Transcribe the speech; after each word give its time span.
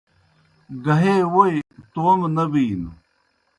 گہے 0.85 1.15
ووئی 1.33 1.57
توموْ 1.93 2.27
نہ 2.35 2.43
بِینوْ 2.51 2.89